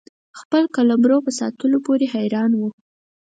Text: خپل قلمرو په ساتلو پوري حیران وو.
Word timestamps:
خپل 0.39 0.63
قلمرو 0.75 1.17
په 1.25 1.31
ساتلو 1.39 1.77
پوري 1.85 2.07
حیران 2.13 2.51
وو. 2.55 2.69